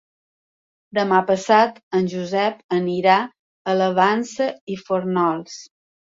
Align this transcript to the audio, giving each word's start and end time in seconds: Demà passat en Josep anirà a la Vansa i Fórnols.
Demà 0.97 1.17
passat 1.25 1.75
en 1.99 2.07
Josep 2.13 2.57
anirà 2.77 3.17
a 3.73 3.75
la 3.81 3.89
Vansa 3.99 4.47
i 4.77 4.79
Fórnols. 4.87 5.59